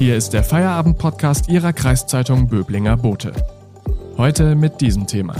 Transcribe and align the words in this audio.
Hier 0.00 0.16
ist 0.16 0.32
der 0.32 0.42
Feierabend-Podcast 0.42 1.50
Ihrer 1.50 1.74
Kreiszeitung 1.74 2.48
Böblinger 2.48 2.96
Bote. 2.96 3.34
Heute 4.16 4.54
mit 4.54 4.80
diesem 4.80 5.06
Thema. 5.06 5.36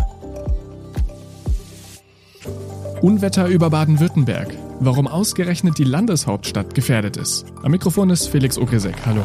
Unwetter 3.01 3.47
über 3.47 3.71
Baden-Württemberg. 3.71 4.55
Warum 4.81 5.09
ausgerechnet 5.09 5.79
die 5.79 5.85
Landeshauptstadt 5.85 6.75
gefährdet 6.75 7.17
ist. 7.17 7.47
Am 7.63 7.71
Mikrofon 7.71 8.11
ist 8.11 8.27
Felix 8.27 8.59
Ogrisek. 8.59 8.97
Hallo. 9.07 9.23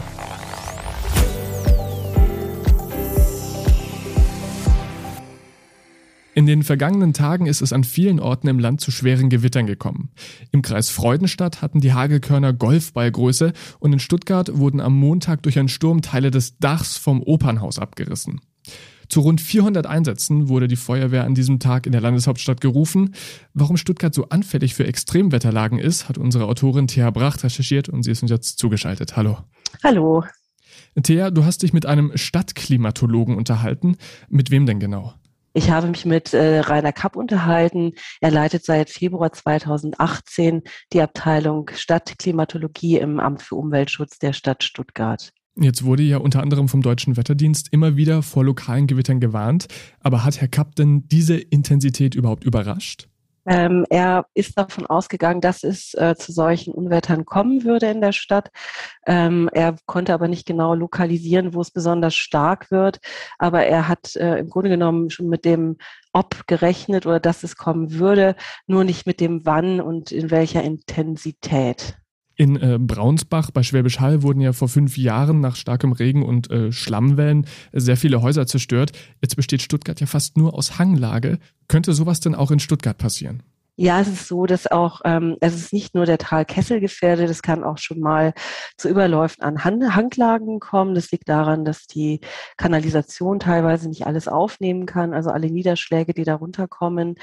In 6.35 6.45
den 6.45 6.63
vergangenen 6.63 7.13
Tagen 7.13 7.45
ist 7.45 7.61
es 7.61 7.71
an 7.71 7.85
vielen 7.85 8.19
Orten 8.19 8.49
im 8.49 8.59
Land 8.59 8.81
zu 8.81 8.91
schweren 8.91 9.29
Gewittern 9.29 9.67
gekommen. 9.67 10.09
Im 10.51 10.61
Kreis 10.61 10.89
Freudenstadt 10.89 11.61
hatten 11.61 11.79
die 11.79 11.93
Hagelkörner 11.93 12.51
Golfballgröße 12.51 13.53
und 13.79 13.93
in 13.93 13.99
Stuttgart 13.99 14.57
wurden 14.57 14.81
am 14.81 14.99
Montag 14.99 15.43
durch 15.43 15.57
einen 15.57 15.69
Sturm 15.69 16.01
Teile 16.01 16.31
des 16.31 16.57
Dachs 16.57 16.97
vom 16.97 17.23
Opernhaus 17.23 17.79
abgerissen. 17.79 18.41
Zu 19.07 19.21
rund 19.21 19.39
400 19.39 19.87
Einsätzen 19.87 20.49
wurde 20.49 20.67
die 20.67 20.75
Feuerwehr 20.75 21.23
an 21.23 21.35
diesem 21.35 21.59
Tag 21.59 21.85
in 21.85 21.93
der 21.93 22.01
Landeshauptstadt 22.01 22.59
gerufen. 22.59 23.15
Warum 23.53 23.77
Stuttgart 23.77 24.13
so 24.13 24.27
anfällig 24.27 24.75
für 24.75 24.85
Extremwetterlagen 24.85 25.79
ist, 25.79 26.09
hat 26.09 26.17
unsere 26.17 26.47
Autorin 26.47 26.87
Thea 26.87 27.11
Bracht 27.11 27.45
recherchiert 27.45 27.87
und 27.87 28.03
sie 28.03 28.11
ist 28.11 28.23
uns 28.23 28.31
jetzt 28.31 28.59
zugeschaltet. 28.59 29.15
Hallo. 29.15 29.37
Hallo. 29.85 30.25
Thea, 31.01 31.31
du 31.31 31.45
hast 31.45 31.63
dich 31.63 31.71
mit 31.71 31.85
einem 31.85 32.11
Stadtklimatologen 32.15 33.37
unterhalten. 33.37 33.95
Mit 34.27 34.51
wem 34.51 34.65
denn 34.65 34.81
genau? 34.81 35.13
Ich 35.57 35.69
habe 35.69 35.87
mich 35.87 36.05
mit 36.05 36.33
äh, 36.33 36.59
Rainer 36.59 36.91
Kapp 36.91 37.15
unterhalten. 37.15 37.93
Er 38.19 38.29
leitet 38.29 38.65
seit 38.65 38.89
Februar 38.89 39.31
2018 39.31 40.63
die 40.91 40.99
Abteilung 40.99 41.71
Stadtklimatologie 41.73 42.97
im 42.97 43.21
Amt 43.21 43.41
für 43.41 43.55
Umweltschutz 43.55 44.19
der 44.19 44.33
Stadt 44.33 44.65
Stuttgart. 44.65 45.31
Jetzt 45.57 45.85
wurde 45.85 46.03
ja 46.03 46.17
unter 46.17 46.41
anderem 46.41 46.67
vom 46.67 46.81
Deutschen 46.81 47.15
Wetterdienst 47.15 47.69
immer 47.71 47.95
wieder 47.95 48.21
vor 48.21 48.43
lokalen 48.43 48.85
Gewittern 48.85 49.21
gewarnt. 49.21 49.67
Aber 50.01 50.25
hat 50.25 50.41
Herr 50.41 50.49
Kapp 50.49 50.75
denn 50.75 51.07
diese 51.07 51.37
Intensität 51.37 52.15
überhaupt 52.15 52.43
überrascht? 52.43 53.07
Ähm, 53.45 53.85
er 53.89 54.25
ist 54.33 54.57
davon 54.57 54.85
ausgegangen, 54.85 55.41
dass 55.41 55.63
es 55.63 55.93
äh, 55.93 56.15
zu 56.15 56.31
solchen 56.31 56.73
Unwettern 56.73 57.25
kommen 57.25 57.63
würde 57.63 57.87
in 57.87 58.01
der 58.01 58.11
Stadt. 58.11 58.49
Ähm, 59.05 59.49
er 59.53 59.75
konnte 59.85 60.13
aber 60.13 60.27
nicht 60.27 60.45
genau 60.45 60.73
lokalisieren, 60.73 61.53
wo 61.53 61.61
es 61.61 61.71
besonders 61.71 62.15
stark 62.15 62.71
wird. 62.71 62.99
Aber 63.37 63.63
er 63.65 63.87
hat 63.87 64.15
äh, 64.15 64.37
im 64.39 64.49
Grunde 64.49 64.69
genommen 64.69 65.09
schon 65.09 65.27
mit 65.27 65.45
dem 65.45 65.77
Ob 66.13 66.47
gerechnet 66.47 67.05
oder 67.05 67.19
dass 67.19 67.43
es 67.43 67.55
kommen 67.55 67.93
würde, 67.93 68.35
nur 68.67 68.83
nicht 68.83 69.05
mit 69.05 69.19
dem 69.19 69.45
Wann 69.45 69.81
und 69.81 70.11
in 70.11 70.31
welcher 70.31 70.63
Intensität. 70.63 71.97
In 72.37 72.57
äh, 72.57 72.77
Braunsbach 72.79 73.51
bei 73.51 73.63
Schwäbisch 73.63 73.99
Hall 73.99 74.21
wurden 74.21 74.41
ja 74.41 74.51
vor 74.51 74.67
fünf 74.67 74.97
Jahren 74.97 75.39
nach 75.39 75.55
starkem 75.55 75.93
Regen 75.93 76.23
und 76.23 76.51
äh, 76.51 76.71
Schlammwellen 76.71 77.47
sehr 77.71 77.95
viele 77.95 78.21
Häuser 78.21 78.45
zerstört. 78.45 78.91
Jetzt 79.21 79.35
besteht 79.35 79.61
Stuttgart 79.61 79.99
ja 80.01 80.07
fast 80.07 80.37
nur 80.37 80.53
aus 80.53 80.77
Hanglage. 80.77 81.39
Könnte 81.67 81.93
sowas 81.93 82.19
denn 82.19 82.35
auch 82.35 82.51
in 82.51 82.59
Stuttgart 82.59 82.97
passieren? 82.97 83.41
Ja, 83.77 83.99
es 83.99 84.07
ist 84.07 84.27
so, 84.29 84.45
dass 84.45 84.71
auch, 84.71 85.01
ähm, 85.03 85.35
es 85.41 85.53
ist 85.53 85.73
nicht 85.73 85.95
nur 85.95 86.05
der 86.05 86.17
Talkessel 86.17 86.79
gefährdet, 86.79 87.29
es 87.29 87.41
kann 87.41 87.61
auch 87.65 87.77
schon 87.77 87.99
mal 87.99 88.33
zu 88.77 88.87
Überläufen 88.87 89.43
an 89.43 89.65
Hanglagen 89.65 90.61
kommen. 90.61 90.95
Das 90.95 91.11
liegt 91.11 91.27
daran, 91.27 91.65
dass 91.65 91.85
die 91.85 92.21
Kanalisation 92.55 93.37
teilweise 93.37 93.89
nicht 93.89 94.07
alles 94.07 94.29
aufnehmen 94.29 94.85
kann, 94.85 95.13
also 95.13 95.29
alle 95.29 95.51
Niederschläge, 95.51 96.13
die 96.13 96.23
darunter 96.23 96.69
kommen. 96.69 97.15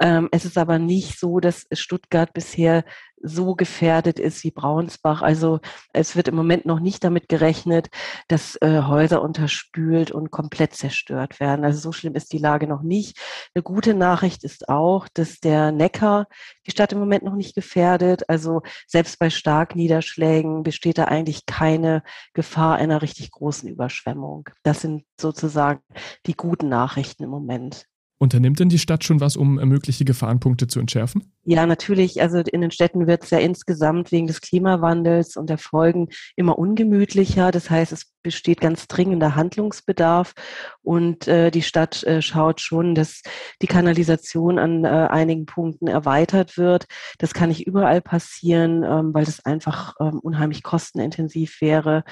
Ähm, 0.00 0.30
es 0.32 0.46
ist 0.46 0.56
aber 0.56 0.78
nicht 0.78 1.18
so, 1.20 1.38
dass 1.38 1.66
Stuttgart 1.72 2.32
bisher 2.32 2.84
so 3.22 3.54
gefährdet 3.54 4.18
ist 4.18 4.44
wie 4.44 4.50
Braunsbach. 4.50 5.22
Also 5.22 5.60
es 5.92 6.16
wird 6.16 6.28
im 6.28 6.36
Moment 6.36 6.66
noch 6.66 6.80
nicht 6.80 7.04
damit 7.04 7.28
gerechnet, 7.28 7.88
dass 8.28 8.56
äh, 8.62 8.82
Häuser 8.82 9.22
unterspült 9.22 10.10
und 10.10 10.30
komplett 10.30 10.74
zerstört 10.74 11.40
werden. 11.40 11.64
Also 11.64 11.78
so 11.80 11.92
schlimm 11.92 12.14
ist 12.14 12.32
die 12.32 12.38
Lage 12.38 12.66
noch 12.66 12.82
nicht. 12.82 13.18
Eine 13.54 13.62
gute 13.62 13.94
Nachricht 13.94 14.44
ist 14.44 14.68
auch, 14.68 15.08
dass 15.12 15.40
der 15.40 15.72
Neckar 15.72 16.26
die 16.66 16.70
Stadt 16.70 16.92
im 16.92 16.98
Moment 16.98 17.24
noch 17.24 17.34
nicht 17.34 17.54
gefährdet. 17.54 18.28
Also 18.28 18.62
selbst 18.86 19.18
bei 19.18 19.30
Starkniederschlägen 19.30 20.62
besteht 20.62 20.98
da 20.98 21.04
eigentlich 21.04 21.46
keine 21.46 22.02
Gefahr 22.34 22.76
einer 22.76 23.02
richtig 23.02 23.30
großen 23.30 23.68
Überschwemmung. 23.68 24.48
Das 24.62 24.80
sind 24.80 25.04
sozusagen 25.20 25.80
die 26.26 26.34
guten 26.34 26.68
Nachrichten 26.68 27.24
im 27.24 27.30
Moment. 27.30 27.86
Unternimmt 28.22 28.60
denn 28.60 28.68
die 28.68 28.78
Stadt 28.78 29.02
schon 29.02 29.22
was, 29.22 29.34
um 29.34 29.54
mögliche 29.54 30.04
Gefahrenpunkte 30.04 30.66
zu 30.66 30.78
entschärfen? 30.78 31.32
Ja, 31.44 31.64
natürlich. 31.64 32.20
Also 32.20 32.40
in 32.40 32.60
den 32.60 32.70
Städten 32.70 33.06
wird 33.06 33.24
es 33.24 33.30
ja 33.30 33.38
insgesamt 33.38 34.12
wegen 34.12 34.26
des 34.26 34.42
Klimawandels 34.42 35.38
und 35.38 35.48
der 35.48 35.56
Folgen 35.56 36.08
immer 36.36 36.58
ungemütlicher. 36.58 37.50
Das 37.50 37.70
heißt, 37.70 37.92
es 37.92 38.12
besteht 38.22 38.60
ganz 38.60 38.86
dringender 38.88 39.36
Handlungsbedarf 39.36 40.34
und 40.82 41.28
äh, 41.28 41.50
die 41.50 41.62
Stadt 41.62 42.02
äh, 42.02 42.20
schaut 42.20 42.60
schon, 42.60 42.94
dass 42.94 43.22
die 43.62 43.66
Kanalisation 43.66 44.58
an 44.58 44.84
äh, 44.84 44.88
einigen 44.88 45.46
Punkten 45.46 45.86
erweitert 45.86 46.58
wird. 46.58 46.84
Das 47.16 47.32
kann 47.32 47.48
nicht 47.48 47.66
überall 47.66 48.02
passieren, 48.02 48.82
ähm, 48.82 49.14
weil 49.14 49.24
das 49.24 49.46
einfach 49.46 49.94
ähm, 49.98 50.18
unheimlich 50.18 50.62
kostenintensiv 50.62 51.62
wäre. 51.62 52.04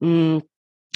Mm, 0.00 0.40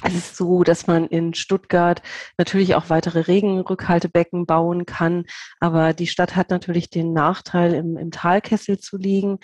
es 0.05 0.15
ist 0.15 0.37
so, 0.37 0.63
dass 0.63 0.87
man 0.87 1.09
in 1.09 1.35
Stuttgart 1.35 2.03
natürlich 2.37 2.77
auch 2.77 2.89
weitere 2.89 3.21
Regenrückhaltebecken 3.21 4.47
bauen 4.47 4.87
kann, 4.87 5.25
aber 5.59 5.93
die 5.93 6.07
Stadt 6.07 6.37
hat 6.37 6.51
natürlich 6.51 6.89
den 6.89 7.13
Nachteil, 7.13 7.75
im, 7.75 7.97
im 7.97 8.13
Talkessel 8.13 8.79
zu 8.79 8.97
liegen. 8.97 9.39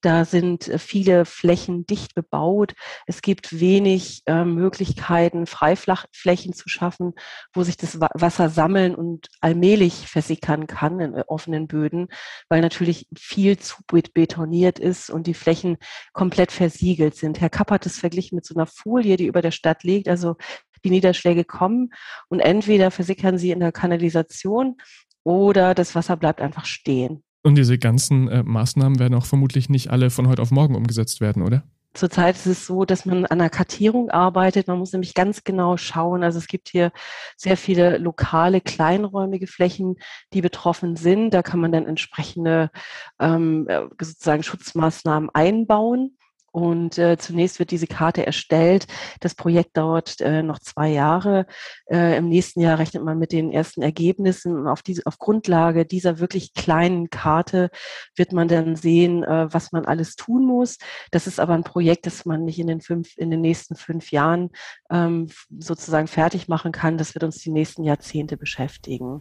Da 0.00 0.24
sind 0.24 0.68
äh, 0.68 0.78
viele 0.78 1.26
Flächen 1.26 1.84
dicht 1.84 2.14
bebaut. 2.14 2.72
Es 3.06 3.20
gibt 3.20 3.60
wenig 3.60 4.22
äh, 4.24 4.44
Möglichkeiten, 4.44 5.46
Freiflächen 5.46 6.54
zu 6.54 6.70
schaffen, 6.70 7.12
wo 7.52 7.62
sich 7.62 7.76
das 7.76 8.00
Wasser 8.00 8.48
sammeln 8.48 8.94
und 8.94 9.28
allmählich 9.42 10.08
versickern 10.08 10.66
kann 10.66 11.00
in 11.00 11.14
äh, 11.14 11.24
offenen 11.26 11.66
Böden, 11.66 12.08
weil 12.48 12.62
natürlich 12.62 13.06
viel 13.14 13.58
zu 13.58 13.76
betoniert 13.86 14.78
ist 14.78 15.10
und 15.10 15.26
die 15.26 15.34
Flächen 15.34 15.76
komplett 16.14 16.52
versiegelt 16.52 17.16
sind. 17.16 17.40
Herr 17.40 17.50
Kapp 17.50 17.70
hat 17.70 17.84
es 17.84 17.98
verglichen 17.98 18.36
mit 18.36 18.46
so 18.46 18.54
einer 18.54 18.66
Folie, 18.66 19.18
die 19.18 19.26
über 19.26 19.42
der 19.42 19.50
Stadt 19.50 19.82
liegt. 19.82 19.89
Also 20.06 20.36
die 20.84 20.90
Niederschläge 20.90 21.44
kommen 21.44 21.90
und 22.28 22.40
entweder 22.40 22.90
versickern 22.90 23.38
sie 23.38 23.50
in 23.50 23.60
der 23.60 23.72
Kanalisation 23.72 24.76
oder 25.24 25.74
das 25.74 25.94
Wasser 25.94 26.16
bleibt 26.16 26.40
einfach 26.40 26.64
stehen. 26.64 27.22
Und 27.42 27.56
diese 27.56 27.78
ganzen 27.78 28.28
äh, 28.28 28.42
Maßnahmen 28.42 28.98
werden 28.98 29.14
auch 29.14 29.26
vermutlich 29.26 29.68
nicht 29.68 29.90
alle 29.90 30.10
von 30.10 30.28
heute 30.28 30.42
auf 30.42 30.50
morgen 30.50 30.74
umgesetzt 30.74 31.20
werden, 31.20 31.42
oder? 31.42 31.62
Zurzeit 31.92 32.36
ist 32.36 32.46
es 32.46 32.66
so, 32.66 32.84
dass 32.84 33.04
man 33.04 33.26
an 33.26 33.40
der 33.40 33.50
Kartierung 33.50 34.10
arbeitet. 34.10 34.68
Man 34.68 34.78
muss 34.78 34.92
nämlich 34.92 35.12
ganz 35.12 35.42
genau 35.42 35.76
schauen. 35.76 36.22
Also 36.22 36.38
es 36.38 36.46
gibt 36.46 36.68
hier 36.68 36.92
sehr 37.36 37.56
viele 37.56 37.98
lokale, 37.98 38.60
kleinräumige 38.60 39.48
Flächen, 39.48 39.96
die 40.32 40.40
betroffen 40.40 40.94
sind. 40.94 41.30
Da 41.30 41.42
kann 41.42 41.58
man 41.58 41.72
dann 41.72 41.86
entsprechende 41.86 42.70
ähm, 43.18 43.66
äh, 43.68 43.82
sozusagen 44.00 44.44
Schutzmaßnahmen 44.44 45.30
einbauen. 45.30 46.16
Und 46.52 46.98
äh, 46.98 47.16
zunächst 47.16 47.58
wird 47.58 47.70
diese 47.70 47.86
Karte 47.86 48.26
erstellt. 48.26 48.86
Das 49.20 49.34
Projekt 49.34 49.76
dauert 49.76 50.20
äh, 50.20 50.42
noch 50.42 50.58
zwei 50.58 50.88
Jahre. 50.88 51.46
Äh, 51.90 52.16
Im 52.16 52.28
nächsten 52.28 52.60
Jahr 52.60 52.78
rechnet 52.78 53.04
man 53.04 53.18
mit 53.18 53.32
den 53.32 53.52
ersten 53.52 53.82
Ergebnissen. 53.82 54.66
Auf, 54.66 54.82
diese, 54.82 55.06
auf 55.06 55.18
Grundlage 55.18 55.86
dieser 55.86 56.18
wirklich 56.18 56.54
kleinen 56.54 57.08
Karte 57.10 57.70
wird 58.16 58.32
man 58.32 58.48
dann 58.48 58.76
sehen, 58.76 59.22
äh, 59.22 59.52
was 59.52 59.72
man 59.72 59.84
alles 59.84 60.16
tun 60.16 60.44
muss. 60.44 60.78
Das 61.10 61.26
ist 61.26 61.38
aber 61.38 61.54
ein 61.54 61.64
Projekt, 61.64 62.06
das 62.06 62.24
man 62.24 62.44
nicht 62.44 62.58
in 62.58 62.66
den, 62.66 62.80
fünf, 62.80 63.16
in 63.16 63.30
den 63.30 63.40
nächsten 63.40 63.76
fünf 63.76 64.10
Jahren 64.10 64.50
ähm, 64.90 65.28
sozusagen 65.58 66.08
fertig 66.08 66.48
machen 66.48 66.72
kann. 66.72 66.98
Das 66.98 67.14
wird 67.14 67.24
uns 67.24 67.38
die 67.38 67.50
nächsten 67.50 67.84
Jahrzehnte 67.84 68.36
beschäftigen. 68.36 69.20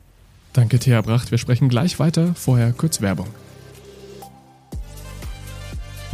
Danke, 0.54 0.80
Thea 0.80 1.02
Bracht. 1.02 1.32
Wir 1.32 1.38
sprechen 1.38 1.70
gleich 1.70 2.00
weiter. 2.00 2.34
Vorher 2.36 2.74
kurz 2.74 3.02
Werbung. 3.02 3.28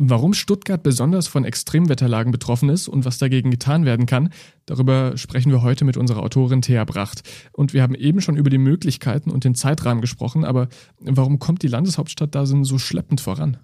Warum 0.00 0.32
Stuttgart 0.32 0.80
besonders 0.80 1.26
von 1.26 1.44
Extremwetterlagen 1.44 2.30
betroffen 2.30 2.68
ist 2.68 2.86
und 2.86 3.04
was 3.04 3.18
dagegen 3.18 3.50
getan 3.50 3.84
werden 3.84 4.06
kann, 4.06 4.30
darüber 4.64 5.16
sprechen 5.16 5.50
wir 5.50 5.62
heute 5.62 5.84
mit 5.84 5.96
unserer 5.96 6.22
Autorin 6.22 6.62
Thea 6.62 6.84
Bracht. 6.84 7.28
Und 7.50 7.72
wir 7.72 7.82
haben 7.82 7.96
eben 7.96 8.20
schon 8.20 8.36
über 8.36 8.48
die 8.48 8.58
Möglichkeiten 8.58 9.28
und 9.28 9.42
den 9.42 9.56
Zeitrahmen 9.56 10.00
gesprochen, 10.00 10.44
aber 10.44 10.68
warum 11.00 11.40
kommt 11.40 11.64
die 11.64 11.68
Landeshauptstadt 11.68 12.36
da 12.36 12.46
so 12.46 12.78
schleppend 12.78 13.20
voran? 13.20 13.56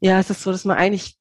Ja, 0.00 0.20
es 0.20 0.28
ist 0.28 0.42
so, 0.42 0.52
dass 0.52 0.66
man 0.66 0.76
eigentlich, 0.76 1.18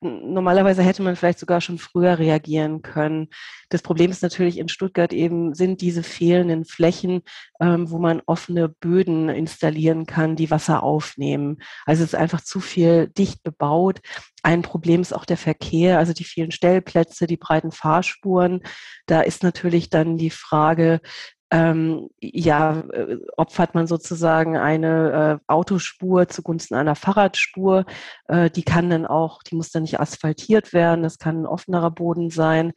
normalerweise 0.00 0.82
hätte 0.82 1.02
man 1.02 1.16
vielleicht 1.16 1.38
sogar 1.38 1.62
schon 1.62 1.78
früher 1.78 2.18
reagieren 2.18 2.82
können. 2.82 3.28
Das 3.70 3.80
Problem 3.80 4.10
ist 4.10 4.22
natürlich 4.22 4.58
in 4.58 4.68
Stuttgart 4.68 5.14
eben, 5.14 5.54
sind 5.54 5.80
diese 5.80 6.02
fehlenden 6.02 6.66
Flächen, 6.66 7.22
ähm, 7.58 7.90
wo 7.90 7.98
man 7.98 8.20
offene 8.26 8.68
Böden 8.68 9.30
installieren 9.30 10.04
kann, 10.04 10.36
die 10.36 10.50
Wasser 10.50 10.82
aufnehmen. 10.82 11.58
Also 11.86 12.04
es 12.04 12.10
ist 12.10 12.18
einfach 12.18 12.42
zu 12.42 12.60
viel 12.60 13.08
dicht 13.08 13.42
bebaut. 13.42 14.00
Ein 14.42 14.60
Problem 14.60 15.00
ist 15.00 15.14
auch 15.14 15.24
der 15.24 15.38
Verkehr, 15.38 15.98
also 15.98 16.12
die 16.12 16.24
vielen 16.24 16.50
Stellplätze, 16.50 17.26
die 17.26 17.38
breiten 17.38 17.72
Fahrspuren. 17.72 18.60
Da 19.06 19.22
ist 19.22 19.42
natürlich 19.42 19.88
dann 19.88 20.18
die 20.18 20.30
Frage, 20.30 21.00
ähm, 21.50 22.10
ja, 22.20 22.80
äh, 22.92 23.18
opfert 23.36 23.74
man 23.74 23.86
sozusagen 23.86 24.56
eine 24.56 25.40
äh, 25.40 25.52
Autospur 25.52 26.28
zugunsten 26.28 26.74
einer 26.74 26.94
Fahrradspur. 26.94 27.86
Äh, 28.28 28.50
die 28.50 28.62
kann 28.62 28.90
dann 28.90 29.06
auch, 29.06 29.42
die 29.42 29.56
muss 29.56 29.70
dann 29.70 29.82
nicht 29.82 30.00
asphaltiert 30.00 30.72
werden, 30.72 31.02
das 31.02 31.18
kann 31.18 31.42
ein 31.42 31.46
offenerer 31.46 31.90
Boden 31.90 32.30
sein. 32.30 32.72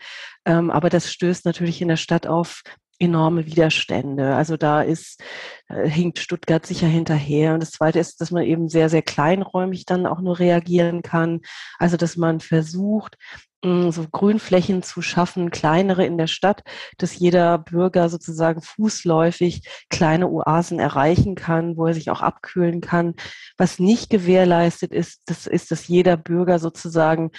Ähm, 0.46 0.72
aber 0.72 0.90
das 0.90 1.12
stößt 1.12 1.46
natürlich 1.46 1.82
in 1.82 1.90
der 1.90 1.98
Stadt 1.98 2.28
auf 2.28 2.64
enorme 3.02 3.46
Widerstände. 3.48 4.36
Also 4.36 4.58
da 4.58 4.82
ist, 4.84 5.22
äh, 5.68 5.90
hinkt 5.90 6.20
Stuttgart 6.20 6.66
sicher 6.66 6.88
hinterher. 6.88 7.54
Und 7.54 7.62
das 7.62 7.72
Zweite 7.72 8.00
ist, 8.00 8.22
dass 8.22 8.32
man 8.32 8.44
eben 8.44 8.70
sehr, 8.70 8.90
sehr 8.90 9.02
kleinräumig 9.02 9.86
dann 9.86 10.06
auch 10.06 10.22
nur 10.22 10.40
reagieren 10.40 11.02
kann. 11.02 11.42
Also 11.80 11.98
dass 11.98 12.16
man 12.16 12.40
versucht, 12.40 13.18
so 13.64 14.08
Grünflächen 14.12 14.82
zu 14.82 15.02
schaffen, 15.02 15.52
kleinere 15.52 16.06
in 16.06 16.18
der 16.18 16.28
Stadt, 16.28 16.64
dass 16.98 17.18
jeder 17.18 17.60
Bürger 17.60 18.10
sozusagen 18.10 18.62
fußläufig 18.62 19.68
kleine 19.90 20.30
Oasen 20.30 20.80
erreichen 20.80 21.36
kann, 21.36 21.78
wo 21.78 21.86
er 21.86 21.94
sich 21.94 22.10
auch 22.10 22.22
abkühlen 22.22 22.82
kann. 22.82 23.14
Was 23.58 23.78
nicht 23.78 24.10
gewährleistet 24.10 24.94
ist, 24.94 25.22
das 25.28 25.46
ist, 25.46 25.70
dass 25.72 25.88
jeder 25.88 26.18
Bürger 26.18 26.58
sozusagen 26.58 27.32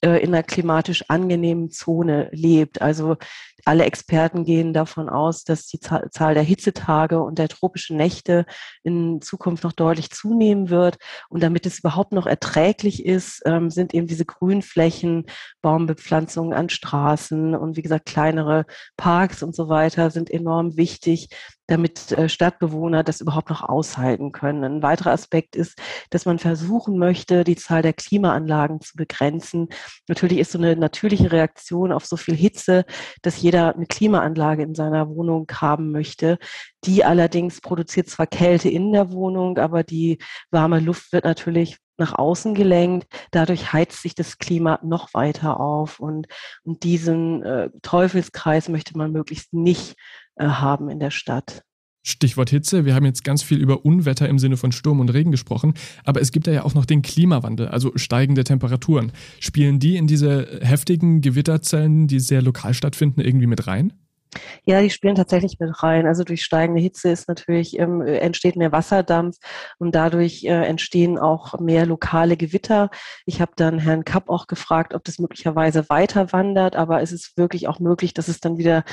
äh, 0.00 0.22
in 0.22 0.34
einer 0.34 0.42
klimatisch 0.42 1.04
angenehmen 1.08 1.70
Zone 1.70 2.28
lebt. 2.32 2.82
Also 2.82 3.16
alle 3.68 3.84
Experten 3.84 4.44
gehen 4.44 4.72
davon 4.72 5.10
aus, 5.10 5.44
dass 5.44 5.66
die 5.66 5.78
Zahl 5.78 6.32
der 6.32 6.42
Hitzetage 6.42 7.22
und 7.22 7.38
der 7.38 7.48
tropischen 7.48 7.98
Nächte 7.98 8.46
in 8.82 9.20
Zukunft 9.20 9.62
noch 9.62 9.74
deutlich 9.74 10.08
zunehmen 10.08 10.70
wird. 10.70 10.96
Und 11.28 11.42
damit 11.42 11.66
es 11.66 11.80
überhaupt 11.80 12.12
noch 12.12 12.26
erträglich 12.26 13.04
ist, 13.04 13.42
ähm, 13.44 13.68
sind 13.68 13.92
eben 13.92 14.06
diese 14.06 14.24
Grünflächen, 14.24 15.26
Baumbepflanzungen 15.60 16.54
an 16.54 16.70
Straßen 16.70 17.54
und 17.54 17.76
wie 17.76 17.82
gesagt 17.82 18.06
kleinere 18.06 18.64
Parks 18.96 19.42
und 19.42 19.54
so 19.54 19.68
weiter 19.68 20.10
sind 20.10 20.30
enorm 20.30 20.78
wichtig, 20.78 21.28
damit 21.68 22.12
äh, 22.12 22.28
Stadtbewohner 22.28 23.04
das 23.04 23.20
überhaupt 23.20 23.50
noch 23.50 23.62
aushalten 23.62 24.32
können. 24.32 24.64
Ein 24.64 24.82
weiterer 24.82 25.12
Aspekt 25.12 25.54
ist, 25.54 25.78
dass 26.10 26.24
man 26.24 26.38
versuchen 26.38 26.98
möchte, 26.98 27.44
die 27.44 27.56
Zahl 27.56 27.82
der 27.82 27.92
Klimaanlagen 27.92 28.80
zu 28.80 28.96
begrenzen. 28.96 29.68
Natürlich 30.08 30.38
ist 30.38 30.52
so 30.52 30.58
eine 30.58 30.74
natürliche 30.76 31.30
Reaktion 31.30 31.92
auf 31.92 32.06
so 32.06 32.16
viel 32.16 32.34
Hitze, 32.34 32.84
dass 33.22 33.40
jeder 33.40 33.74
eine 33.74 33.86
Klimaanlage 33.86 34.62
in 34.62 34.74
seiner 34.74 35.08
Wohnung 35.08 35.46
haben 35.52 35.92
möchte. 35.92 36.38
Die 36.84 37.04
allerdings 37.04 37.60
produziert 37.60 38.08
zwar 38.08 38.26
Kälte 38.26 38.68
in 38.70 38.92
der 38.92 39.12
Wohnung, 39.12 39.58
aber 39.58 39.82
die 39.82 40.18
warme 40.50 40.80
Luft 40.80 41.12
wird 41.12 41.24
natürlich 41.24 41.76
nach 41.98 42.14
außen 42.14 42.54
gelenkt. 42.54 43.08
Dadurch 43.32 43.72
heizt 43.72 44.00
sich 44.02 44.14
das 44.14 44.38
Klima 44.38 44.78
noch 44.82 45.12
weiter 45.12 45.60
auf. 45.60 46.00
Und, 46.00 46.28
und 46.62 46.84
diesen 46.84 47.42
äh, 47.42 47.70
Teufelskreis 47.82 48.68
möchte 48.68 48.96
man 48.96 49.12
möglichst 49.12 49.52
nicht 49.52 49.96
haben 50.38 50.88
in 50.88 51.00
der 51.00 51.10
Stadt. 51.10 51.62
Stichwort 52.08 52.50
Hitze. 52.50 52.84
Wir 52.84 52.94
haben 52.94 53.04
jetzt 53.04 53.22
ganz 53.22 53.42
viel 53.42 53.58
über 53.58 53.84
Unwetter 53.84 54.28
im 54.28 54.38
Sinne 54.38 54.56
von 54.56 54.72
Sturm 54.72 55.00
und 55.00 55.10
Regen 55.10 55.30
gesprochen, 55.30 55.74
aber 56.04 56.20
es 56.20 56.32
gibt 56.32 56.46
da 56.46 56.52
ja 56.52 56.64
auch 56.64 56.74
noch 56.74 56.86
den 56.86 57.02
Klimawandel, 57.02 57.68
also 57.68 57.92
steigende 57.96 58.44
Temperaturen. 58.44 59.12
Spielen 59.40 59.78
die 59.78 59.96
in 59.96 60.06
diese 60.06 60.60
heftigen 60.62 61.20
Gewitterzellen, 61.20 62.06
die 62.06 62.20
sehr 62.20 62.40
lokal 62.40 62.72
stattfinden, 62.72 63.20
irgendwie 63.20 63.46
mit 63.46 63.66
rein? 63.66 63.92
Ja, 64.64 64.82
die 64.82 64.90
spielen 64.90 65.14
tatsächlich 65.14 65.58
mit 65.58 65.82
rein. 65.82 66.06
Also 66.06 66.24
durch 66.24 66.42
steigende 66.42 66.80
Hitze 66.80 67.10
ist 67.10 67.28
natürlich, 67.28 67.78
ähm, 67.78 68.02
entsteht 68.02 68.56
mehr 68.56 68.72
Wasserdampf 68.72 69.36
und 69.78 69.94
dadurch 69.94 70.44
äh, 70.44 70.66
entstehen 70.66 71.18
auch 71.18 71.58
mehr 71.58 71.86
lokale 71.86 72.36
Gewitter. 72.36 72.90
Ich 73.26 73.40
habe 73.40 73.52
dann 73.56 73.78
Herrn 73.78 74.04
Kapp 74.04 74.28
auch 74.28 74.46
gefragt, 74.46 74.94
ob 74.94 75.04
das 75.04 75.18
möglicherweise 75.18 75.88
weiter 75.88 76.32
wandert, 76.32 76.76
aber 76.76 77.00
es 77.02 77.12
ist 77.12 77.36
wirklich 77.36 77.68
auch 77.68 77.80
möglich, 77.80 78.14
dass 78.14 78.28
es 78.28 78.40
dann 78.40 78.58
wieder 78.58 78.84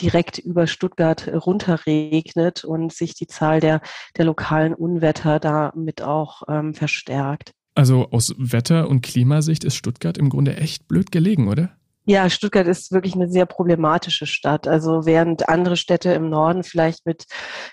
direkt 0.00 0.38
über 0.38 0.66
Stuttgart 0.66 1.28
runterregnet 1.28 2.64
und 2.64 2.92
sich 2.92 3.14
die 3.14 3.26
Zahl 3.26 3.60
der, 3.60 3.80
der 4.16 4.24
lokalen 4.24 4.74
Unwetter 4.74 5.40
damit 5.40 6.02
auch 6.02 6.42
ähm, 6.48 6.74
verstärkt. 6.74 7.52
Also 7.74 8.08
aus 8.10 8.34
Wetter- 8.38 8.88
und 8.88 9.02
Klimasicht 9.02 9.64
ist 9.64 9.74
Stuttgart 9.74 10.16
im 10.16 10.28
Grunde 10.28 10.56
echt 10.56 10.86
blöd 10.86 11.10
gelegen, 11.10 11.48
oder? 11.48 11.76
Ja, 12.06 12.28
Stuttgart 12.28 12.66
ist 12.66 12.92
wirklich 12.92 13.14
eine 13.14 13.30
sehr 13.30 13.46
problematische 13.46 14.26
Stadt. 14.26 14.68
Also 14.68 15.06
während 15.06 15.48
andere 15.48 15.76
Städte 15.78 16.12
im 16.12 16.28
Norden 16.28 16.62
vielleicht 16.62 17.06
mit 17.06 17.24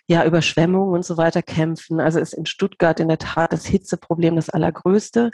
ja, 0.08 0.24
Überschwemmungen 0.24 0.94
und 0.94 1.04
so 1.04 1.18
weiter 1.18 1.42
kämpfen, 1.42 2.00
also 2.00 2.18
ist 2.18 2.34
in 2.34 2.46
Stuttgart 2.46 3.02
in 3.02 3.10
der 3.10 3.18
Tat 3.18 3.52
das 3.52 3.66
Hitzeproblem 3.66 4.38
das 4.38 4.50
allergrößte. 4.50 5.32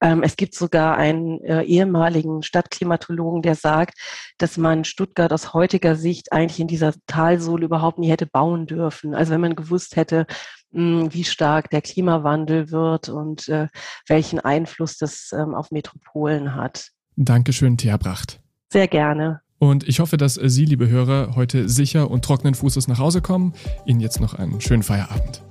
Ähm, 0.00 0.22
es 0.22 0.36
gibt 0.36 0.54
sogar 0.54 0.96
einen 0.96 1.42
äh, 1.44 1.62
ehemaligen 1.64 2.42
Stadtklimatologen, 2.42 3.42
der 3.42 3.54
sagt, 3.54 3.98
dass 4.38 4.56
man 4.56 4.84
Stuttgart 4.84 5.32
aus 5.32 5.52
heutiger 5.52 5.94
Sicht 5.94 6.32
eigentlich 6.32 6.60
in 6.60 6.68
dieser 6.68 6.94
Talsohle 7.06 7.66
überhaupt 7.66 7.98
nie 7.98 8.10
hätte 8.10 8.26
bauen 8.26 8.66
dürfen. 8.66 9.14
Also 9.14 9.32
wenn 9.32 9.42
man 9.42 9.56
gewusst 9.56 9.96
hätte, 9.96 10.26
hm, 10.72 11.12
wie 11.12 11.24
stark 11.24 11.68
der 11.68 11.82
Klimawandel 11.82 12.70
wird 12.70 13.10
und 13.10 13.48
äh, 13.48 13.68
welchen 14.06 14.40
Einfluss 14.40 14.96
das 14.96 15.32
ähm, 15.32 15.54
auf 15.54 15.70
Metropolen 15.70 16.54
hat. 16.54 16.92
Dankeschön, 17.20 17.76
Thea 17.76 17.96
Bracht. 17.96 18.40
Sehr 18.68 18.86
gerne. 18.86 19.40
Und 19.58 19.88
ich 19.88 19.98
hoffe, 19.98 20.16
dass 20.16 20.34
Sie, 20.34 20.64
liebe 20.64 20.88
Hörer, 20.88 21.34
heute 21.34 21.68
sicher 21.68 22.12
und 22.12 22.24
trockenen 22.24 22.54
Fußes 22.54 22.86
nach 22.86 23.00
Hause 23.00 23.20
kommen. 23.20 23.54
Ihnen 23.86 23.98
jetzt 23.98 24.20
noch 24.20 24.34
einen 24.34 24.60
schönen 24.60 24.84
Feierabend. 24.84 25.42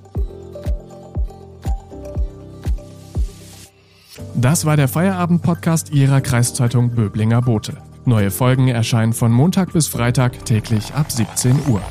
Das 4.34 4.64
war 4.64 4.76
der 4.76 4.88
Feierabend-Podcast 4.88 5.92
Ihrer 5.92 6.22
Kreiszeitung 6.22 6.94
Böblinger 6.94 7.42
Bote. 7.42 7.76
Neue 8.06 8.30
Folgen 8.30 8.68
erscheinen 8.68 9.12
von 9.12 9.30
Montag 9.30 9.74
bis 9.74 9.88
Freitag 9.88 10.46
täglich 10.46 10.94
ab 10.94 11.12
17 11.12 11.68
Uhr. 11.68 11.82